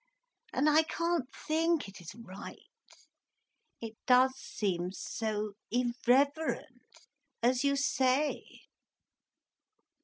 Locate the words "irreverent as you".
5.69-7.75